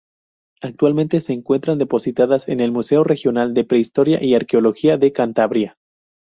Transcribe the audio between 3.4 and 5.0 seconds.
de Prehistoria y Arqueología